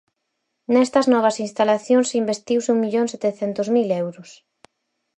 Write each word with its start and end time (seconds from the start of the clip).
Nestas 0.73 1.05
novas 1.13 1.35
instalacións 1.45 2.09
investiuse 2.21 2.69
un 2.75 2.79
millón 2.85 3.07
setecentos 3.13 3.67
mil 3.75 3.87
euros. 4.03 4.29